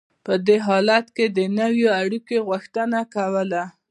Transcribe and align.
دې 0.47 0.57
حالت 0.67 1.05
د 1.37 1.39
نویو 1.59 1.87
اړیکو 2.01 2.35
غوښتنه 2.47 2.99
کوله. 3.15 3.63